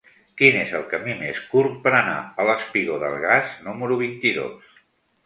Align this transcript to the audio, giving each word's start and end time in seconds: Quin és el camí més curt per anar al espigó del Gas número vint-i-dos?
Quin 0.41 0.55
és 0.59 0.71
el 0.77 0.85
camí 0.93 1.17
més 1.19 1.41
curt 1.51 1.75
per 1.83 1.93
anar 1.97 2.15
al 2.45 2.49
espigó 2.53 2.97
del 3.05 3.19
Gas 3.27 3.53
número 3.69 3.99
vint-i-dos? 4.01 4.73